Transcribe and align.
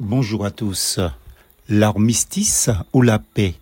Bonjour 0.00 0.44
à 0.44 0.50
tous. 0.50 0.98
L'armistice 1.68 2.68
ou 2.92 3.00
la 3.00 3.20
paix? 3.20 3.54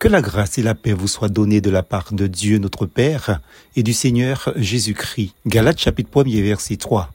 Que 0.00 0.08
la 0.08 0.20
grâce 0.20 0.58
et 0.58 0.62
la 0.62 0.74
paix 0.74 0.92
vous 0.92 1.06
soient 1.06 1.28
données 1.28 1.60
de 1.60 1.70
la 1.70 1.84
part 1.84 2.12
de 2.12 2.26
Dieu 2.26 2.58
notre 2.58 2.84
Père 2.84 3.40
et 3.76 3.84
du 3.84 3.92
Seigneur 3.92 4.52
Jésus-Christ. 4.56 5.34
Galates 5.46 5.78
chapitre 5.78 6.24
1 6.26 6.42
verset 6.42 6.78
3. 6.78 7.12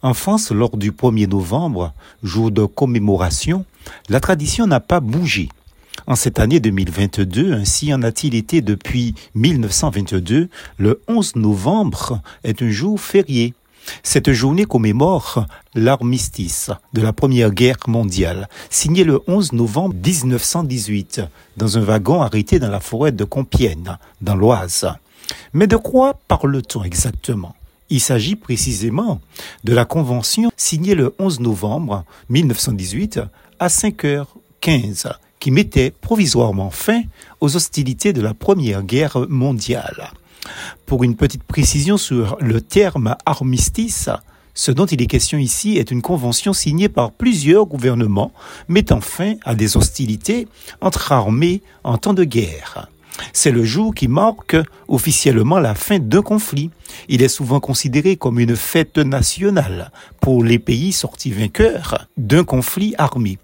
En 0.00 0.14
France, 0.14 0.50
lors 0.50 0.78
du 0.78 0.92
1er 0.92 1.28
novembre, 1.28 1.92
jour 2.22 2.50
de 2.50 2.64
commémoration, 2.64 3.66
la 4.08 4.18
tradition 4.18 4.66
n'a 4.66 4.80
pas 4.80 5.00
bougé. 5.00 5.50
En 6.06 6.16
cette 6.16 6.38
année 6.38 6.58
2022, 6.58 7.52
ainsi 7.52 7.92
en 7.92 8.02
a-t-il 8.02 8.34
été 8.34 8.62
depuis 8.62 9.14
1922, 9.34 10.48
le 10.78 11.02
11 11.06 11.36
novembre 11.36 12.22
est 12.44 12.62
un 12.62 12.70
jour 12.70 12.98
férié. 12.98 13.52
Cette 14.02 14.32
journée 14.32 14.64
commémore 14.64 15.46
l'armistice 15.74 16.70
de 16.92 17.00
la 17.00 17.12
Première 17.12 17.50
Guerre 17.50 17.76
mondiale, 17.86 18.48
signé 18.70 19.04
le 19.04 19.20
11 19.26 19.52
novembre 19.52 19.94
1918 19.94 21.22
dans 21.56 21.78
un 21.78 21.82
wagon 21.82 22.22
arrêté 22.22 22.58
dans 22.58 22.70
la 22.70 22.80
forêt 22.80 23.12
de 23.12 23.24
Compiègne, 23.24 23.96
dans 24.20 24.34
l'Oise. 24.34 24.88
Mais 25.52 25.66
de 25.66 25.76
quoi 25.76 26.18
parle-t-on 26.28 26.84
exactement? 26.84 27.54
Il 27.88 28.00
s'agit 28.00 28.36
précisément 28.36 29.20
de 29.64 29.74
la 29.74 29.84
convention 29.84 30.50
signée 30.56 30.94
le 30.94 31.14
11 31.18 31.40
novembre 31.40 32.04
1918 32.28 33.20
à 33.58 33.66
5h15 33.66 35.12
qui 35.40 35.50
mettait 35.50 35.90
provisoirement 35.90 36.70
fin 36.70 37.02
aux 37.40 37.56
hostilités 37.56 38.12
de 38.12 38.20
la 38.20 38.34
Première 38.34 38.82
Guerre 38.82 39.26
mondiale. 39.28 40.12
Pour 40.86 41.04
une 41.04 41.16
petite 41.16 41.44
précision 41.44 41.96
sur 41.96 42.36
le 42.40 42.60
terme 42.60 43.16
armistice, 43.26 44.08
ce 44.54 44.72
dont 44.72 44.86
il 44.86 45.00
est 45.00 45.06
question 45.06 45.38
ici 45.38 45.78
est 45.78 45.90
une 45.90 46.02
convention 46.02 46.52
signée 46.52 46.88
par 46.88 47.12
plusieurs 47.12 47.66
gouvernements 47.66 48.32
mettant 48.68 49.00
fin 49.00 49.34
à 49.44 49.54
des 49.54 49.76
hostilités 49.76 50.48
entre 50.80 51.12
armées 51.12 51.62
en 51.84 51.98
temps 51.98 52.14
de 52.14 52.24
guerre. 52.24 52.88
C'est 53.32 53.50
le 53.50 53.64
jour 53.64 53.94
qui 53.94 54.08
marque 54.08 54.56
officiellement 54.88 55.58
la 55.58 55.74
fin 55.74 55.98
d'un 55.98 56.22
conflit. 56.22 56.70
Il 57.08 57.22
est 57.22 57.28
souvent 57.28 57.60
considéré 57.60 58.16
comme 58.16 58.40
une 58.40 58.56
fête 58.56 58.98
nationale 58.98 59.92
pour 60.20 60.42
les 60.42 60.58
pays 60.58 60.92
sortis 60.92 61.30
vainqueurs 61.30 62.06
d'un 62.16 62.44
conflit 62.44 62.94
armé. 62.98 63.38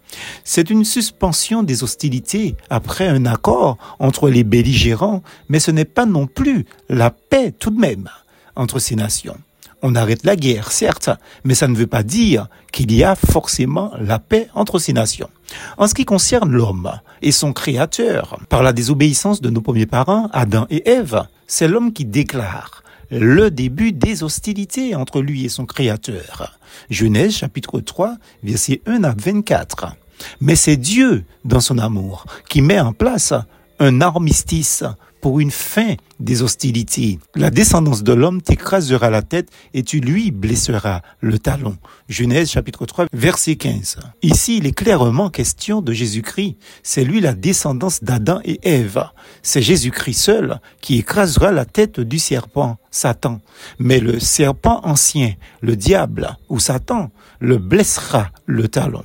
C'est 0.45 0.71
une 0.71 0.85
suspension 0.85 1.63
des 1.63 1.83
hostilités 1.83 2.57
après 2.71 3.07
un 3.07 3.27
accord 3.27 3.79
entre 3.99 4.29
les 4.29 4.45
belligérants, 4.45 5.23
mais 5.49 5.61
ce 5.61 5.71
n'est 5.71 5.85
pas 5.85 6.07
non 6.07 6.27
plus 6.27 6.67
la 6.89 7.11
paix 7.11 7.53
tout 7.57 7.71
de 7.71 7.79
même 7.79 8.09
entre 8.57 8.79
ces 8.79 8.97
nations. 8.97 9.37
On 9.83 9.95
arrête 9.95 10.25
la 10.25 10.37
guerre, 10.37 10.73
certes, 10.73 11.11
mais 11.45 11.55
ça 11.55 11.69
ne 11.69 11.77
veut 11.77 11.87
pas 11.87 12.03
dire 12.03 12.49
qu'il 12.73 12.93
y 12.93 13.05
a 13.05 13.15
forcément 13.15 13.93
la 14.01 14.19
paix 14.19 14.49
entre 14.55 14.79
ces 14.79 14.93
nations. 14.93 15.31
En 15.77 15.87
ce 15.87 15.95
qui 15.95 16.05
concerne 16.05 16.51
l'homme 16.51 16.91
et 17.23 17.33
son 17.33 17.53
créateur, 17.53 18.39
par 18.49 18.63
la 18.63 18.73
désobéissance 18.73 19.41
de 19.41 19.51
nos 19.51 19.61
premiers 19.61 19.87
parents, 19.87 20.29
Adam 20.33 20.67
et 20.71 20.89
Ève, 20.89 21.25
c'est 21.47 21.69
l'homme 21.69 21.93
qui 21.93 22.05
déclare 22.05 22.83
le 23.11 23.51
début 23.51 23.93
des 23.93 24.23
hostilités 24.23 24.95
entre 24.95 25.21
lui 25.21 25.45
et 25.45 25.49
son 25.49 25.67
créateur. 25.67 26.59
Genèse 26.91 27.37
chapitre 27.37 27.81
3, 27.81 28.17
versets 28.43 28.83
1 28.87 29.05
à 29.05 29.15
24. 29.17 29.95
Mais 30.41 30.57
c'est 30.57 30.77
Dieu, 30.77 31.25
dans 31.45 31.61
son 31.61 31.79
amour, 31.79 32.25
qui 32.49 32.63
met 32.63 32.81
en 32.81 32.93
place 32.93 33.35
un 33.79 34.01
armistice 34.01 34.85
pour 35.27 35.41
une 35.41 35.51
fin 35.51 35.97
des 36.21 36.43
hostilités. 36.43 37.19
La 37.35 37.51
descendance 37.51 38.05
de 38.05 38.13
l'homme 38.13 38.41
t'écrasera 38.41 39.11
la 39.11 39.23
tête 39.23 39.51
et 39.75 39.83
tu 39.83 39.99
lui 39.99 40.31
blesseras 40.31 41.01
le 41.21 41.41
talon. 41.41 41.77
Genèse 42.09 42.49
chapitre 42.49 42.87
3 42.87 43.07
verset 43.13 43.57
15. 43.57 43.99
Ici, 44.23 44.59
il 44.59 44.67
est 44.67 44.73
clairement 44.73 45.29
question 45.29 45.83
de 45.83 45.93
Jésus-Christ. 45.93 46.59
C'est 46.85 47.03
lui 47.03 47.21
la 47.21 47.35
descendance 47.35 48.05
d'Adam 48.05 48.39
et 48.45 48.61
Ève. 48.63 49.03
C'est 49.43 49.63
Jésus-Christ 49.63 50.15
seul 50.15 50.61
qui 50.81 50.99
écrasera 50.99 51.51
la 51.51 51.65
tête 51.65 51.99
du 51.99 52.21
serpent, 52.21 52.77
Satan. 52.93 53.41
Mais 53.81 53.99
le 53.99 54.21
serpent 54.21 54.81
ancien, 54.85 55.33
le 55.61 55.75
diable 55.75 56.37
ou 56.49 56.61
Satan, 56.61 57.11
le 57.41 57.59
blessera 57.59 58.31
le 58.45 58.69
talon. 58.69 59.03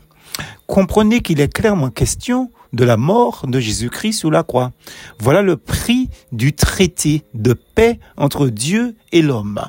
Comprenez 0.68 1.22
qu'il 1.22 1.42
est 1.42 1.52
clairement 1.52 1.90
question 1.90 2.52
de 2.74 2.84
la 2.84 2.98
mort 2.98 3.46
de 3.48 3.60
Jésus-Christ 3.60 4.14
sous 4.14 4.30
la 4.30 4.44
croix. 4.44 4.72
Voilà 5.20 5.42
le 5.42 5.58
prix 5.58 6.10
du 6.32 6.54
traité 6.54 7.24
de 7.34 7.54
paix 7.54 8.00
entre 8.18 8.48
Dieu 8.48 8.96
et 9.12 9.22
l'homme. 9.22 9.62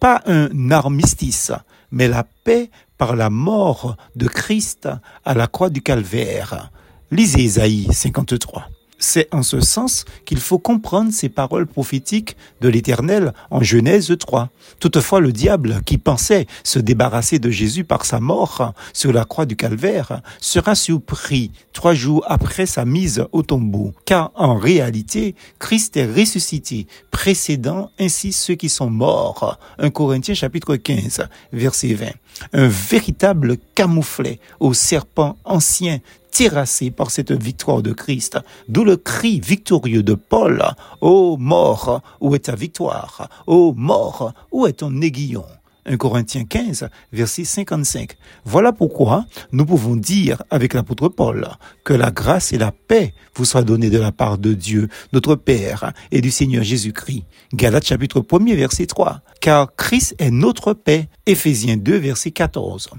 Pas 0.00 0.22
un 0.26 0.70
armistice, 0.70 1.52
mais 1.90 2.08
la 2.08 2.24
paix 2.44 2.70
par 2.98 3.16
la 3.16 3.30
mort 3.30 3.96
de 4.16 4.28
Christ 4.28 4.88
à 5.24 5.34
la 5.34 5.46
croix 5.46 5.70
du 5.70 5.82
calvaire. 5.82 6.70
Lisez 7.10 7.42
Isaïe 7.42 7.88
53. 7.92 8.66
C'est 9.02 9.34
en 9.34 9.42
ce 9.42 9.60
sens 9.60 10.04
qu'il 10.26 10.38
faut 10.38 10.58
comprendre 10.58 11.10
ces 11.10 11.30
paroles 11.30 11.66
prophétiques 11.66 12.36
de 12.60 12.68
l'Éternel 12.68 13.32
en 13.50 13.62
Genèse 13.62 14.14
3. 14.16 14.50
Toutefois, 14.78 15.20
le 15.20 15.32
diable, 15.32 15.80
qui 15.86 15.96
pensait 15.96 16.46
se 16.64 16.78
débarrasser 16.78 17.38
de 17.38 17.50
Jésus 17.50 17.82
par 17.82 18.04
sa 18.04 18.20
mort 18.20 18.74
sur 18.92 19.12
la 19.12 19.24
croix 19.24 19.46
du 19.46 19.56
calvaire, 19.56 20.20
sera 20.38 20.74
surpris 20.74 21.50
trois 21.72 21.94
jours 21.94 22.24
après 22.28 22.66
sa 22.66 22.84
mise 22.84 23.24
au 23.32 23.42
tombeau, 23.42 23.94
car 24.04 24.32
en 24.34 24.56
réalité, 24.56 25.34
Christ 25.58 25.96
est 25.96 26.12
ressuscité, 26.12 26.86
précédant 27.10 27.90
ainsi 27.98 28.32
ceux 28.32 28.54
qui 28.54 28.68
sont 28.68 28.90
morts. 28.90 29.58
1 29.78 29.88
Corinthiens 29.90 30.34
chapitre 30.34 30.76
15, 30.76 31.26
verset 31.54 31.94
20. 31.94 32.06
Un 32.52 32.68
véritable 32.68 33.56
camouflet 33.74 34.40
au 34.60 34.74
serpent 34.74 35.36
ancien 35.44 36.00
terrassé 36.30 36.90
par 36.90 37.10
cette 37.10 37.32
victoire 37.32 37.82
de 37.82 37.92
Christ, 37.92 38.38
d'où 38.68 38.84
le 38.84 38.96
cri 38.96 39.40
victorieux 39.40 40.02
de 40.02 40.14
Paul, 40.14 40.64
Ô 41.00 41.36
mort, 41.36 42.02
où 42.20 42.34
est 42.34 42.46
ta 42.46 42.54
victoire? 42.54 43.28
Ô 43.46 43.74
mort, 43.76 44.32
où 44.52 44.66
est 44.66 44.74
ton 44.74 45.00
aiguillon? 45.00 45.44
1 45.86 45.96
Corinthiens 45.96 46.44
15, 46.44 46.88
verset 47.12 47.44
55. 47.44 48.16
Voilà 48.44 48.72
pourquoi 48.72 49.24
nous 49.52 49.64
pouvons 49.64 49.96
dire 49.96 50.42
avec 50.50 50.74
l'apôtre 50.74 51.08
Paul 51.08 51.48
que 51.84 51.94
la 51.94 52.10
grâce 52.10 52.52
et 52.52 52.58
la 52.58 52.72
paix 52.72 53.14
vous 53.34 53.44
soient 53.44 53.62
données 53.62 53.90
de 53.90 53.98
la 53.98 54.12
part 54.12 54.38
de 54.38 54.52
Dieu, 54.52 54.88
notre 55.12 55.34
Père, 55.34 55.92
et 56.10 56.20
du 56.20 56.30
Seigneur 56.30 56.62
Jésus-Christ. 56.62 57.24
Galates 57.54 57.86
chapitre 57.86 58.24
1 58.30 58.54
verset 58.54 58.86
3. 58.86 59.22
Car 59.40 59.74
Christ 59.74 60.14
est 60.18 60.30
notre 60.30 60.74
paix. 60.74 61.08
Éphésiens 61.26 61.76
2, 61.76 61.96
verset 61.96 62.30
14. 62.30 62.90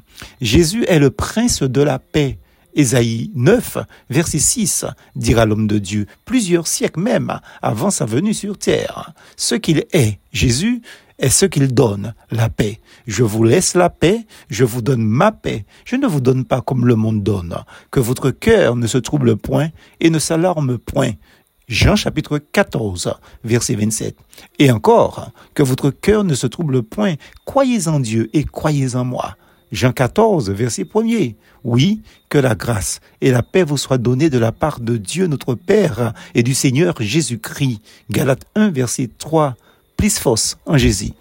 Jésus 0.41 0.83
est 0.87 0.99
le 0.99 1.11
prince 1.11 1.61
de 1.63 1.81
la 1.81 1.99
paix. 1.99 2.39
Ésaïe 2.73 3.31
9, 3.35 3.77
verset 4.09 4.39
6, 4.39 4.85
dira 5.15 5.45
l'homme 5.45 5.67
de 5.67 5.77
Dieu, 5.77 6.05
plusieurs 6.25 6.67
siècles 6.67 7.01
même 7.01 7.39
avant 7.61 7.91
sa 7.91 8.05
venue 8.05 8.33
sur 8.33 8.57
terre. 8.57 9.13
Ce 9.35 9.55
qu'il 9.55 9.85
est, 9.91 10.19
Jésus, 10.31 10.81
est 11.21 11.29
ce 11.29 11.45
qu'il 11.45 11.73
donne, 11.73 12.13
la 12.31 12.49
paix. 12.49 12.79
Je 13.07 13.23
vous 13.23 13.43
laisse 13.43 13.75
la 13.75 13.89
paix, 13.89 14.25
je 14.49 14.65
vous 14.65 14.81
donne 14.81 15.03
ma 15.03 15.31
paix. 15.31 15.65
Je 15.85 15.95
ne 15.95 16.07
vous 16.07 16.19
donne 16.19 16.45
pas 16.45 16.61
comme 16.61 16.85
le 16.85 16.95
monde 16.95 17.23
donne. 17.23 17.55
Que 17.91 17.99
votre 17.99 18.31
cœur 18.31 18.75
ne 18.75 18.87
se 18.87 18.97
trouble 18.97 19.37
point 19.37 19.69
et 19.99 20.09
ne 20.09 20.19
s'alarme 20.19 20.77
point. 20.79 21.11
Jean 21.67 21.95
chapitre 21.95 22.37
14, 22.39 23.13
verset 23.43 23.75
27. 23.75 24.17
Et 24.59 24.71
encore, 24.71 25.31
que 25.53 25.63
votre 25.63 25.89
cœur 25.89 26.23
ne 26.23 26.33
se 26.33 26.47
trouble 26.47 26.83
point, 26.83 27.13
croyez 27.45 27.87
en 27.87 27.99
Dieu 27.99 28.29
et 28.33 28.43
croyez 28.43 28.95
en 28.95 29.05
moi. 29.05 29.37
Jean 29.71 29.91
14, 29.91 30.51
verset 30.51 30.85
1 30.93 31.31
Oui, 31.63 32.01
que 32.29 32.37
la 32.37 32.55
grâce 32.55 32.99
et 33.21 33.31
la 33.31 33.41
paix 33.41 33.63
vous 33.63 33.77
soient 33.77 33.97
données 33.97 34.29
de 34.29 34.37
la 34.37 34.51
part 34.51 34.79
de 34.79 34.97
Dieu 34.97 35.27
notre 35.27 35.55
Père 35.55 36.13
et 36.35 36.43
du 36.43 36.53
Seigneur 36.53 36.95
Jésus-Christ. 36.99 37.81
Galates 38.09 38.45
1, 38.55 38.69
verset 38.69 39.09
3. 39.17 39.55
Plus 39.97 40.17
fausse 40.17 40.57
en 40.65 40.77
Jésus. 40.77 41.09